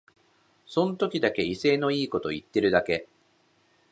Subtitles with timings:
[0.65, 3.07] その時だけ威勢のいいこと言ってるだけ